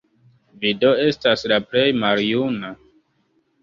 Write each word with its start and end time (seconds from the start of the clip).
Vi 0.63 0.71
do 0.85 0.93
estas 1.03 1.45
la 1.53 1.61
plej 1.69 1.87
maljuna? 2.01 2.77